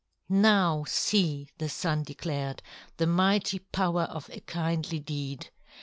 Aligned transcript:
"Now 0.33 0.83
see," 0.87 1.47
the 1.59 1.69
Sun 1.69 2.05
declared, 2.05 2.63
"the 2.97 3.05
mighty 3.05 3.59
power 3.59 4.05
of 4.05 4.31
a 4.33 4.39
kindly 4.39 4.97
deed. 4.97 5.51